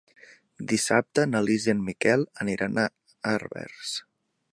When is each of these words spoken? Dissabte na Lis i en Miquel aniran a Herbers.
Dissabte 0.71 1.25
na 1.33 1.41
Lis 1.47 1.67
i 1.69 1.73
en 1.73 1.83
Miquel 1.89 2.23
aniran 2.45 2.81
a 2.85 2.87
Herbers. 3.35 3.93